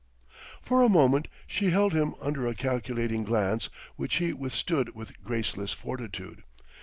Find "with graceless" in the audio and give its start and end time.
4.95-5.73